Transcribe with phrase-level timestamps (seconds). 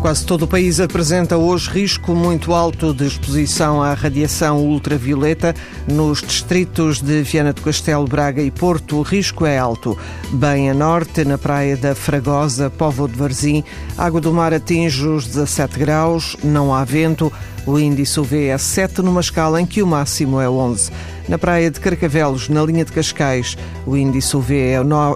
[0.00, 5.54] Quase todo o país apresenta hoje risco muito alto de exposição à radiação ultravioleta.
[5.88, 9.98] Nos distritos de Viana do Castelo, Braga e Porto, o risco é alto.
[10.30, 13.64] Bem a norte, na praia da Fragosa, Povo de Varzim,
[13.98, 17.32] a água do mar atinge os 17 graus, não há vento.
[17.66, 20.90] O índice UV é 7 numa escala em que o máximo é 11.
[21.28, 24.56] Na praia de Carcavelos, na linha de Cascais, o índice UV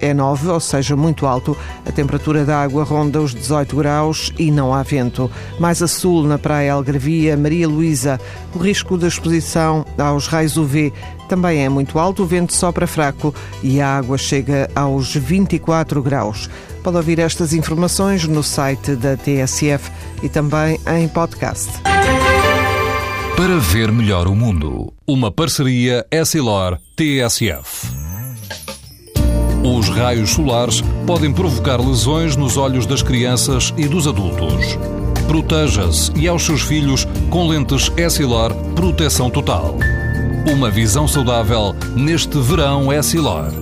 [0.00, 1.56] é 9, ou seja, muito alto.
[1.84, 5.30] A temperatura da água ronda os 18 graus e não há vento.
[5.58, 8.20] Mais a sul, na praia Algarvia, Maria Luísa,
[8.54, 10.92] o risco de exposição aos raios UV
[11.28, 16.48] também é muito alto, o vento sopra fraco e a água chega aos 24 graus.
[16.82, 19.90] Pode ouvir estas informações no site da TSF
[20.22, 21.72] e também em podcast.
[23.36, 24.92] Para ver melhor o mundo.
[25.06, 27.95] Uma parceria Essilor-TSF.
[29.66, 34.78] Os raios solares podem provocar lesões nos olhos das crianças e dos adultos.
[35.26, 39.76] Proteja-se e aos seus filhos com lentes Essilor Proteção Total.
[40.48, 43.52] Uma visão saudável neste verão Essilor.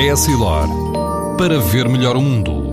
[0.00, 0.66] Essilor.
[1.36, 2.63] Para ver melhor o mundo.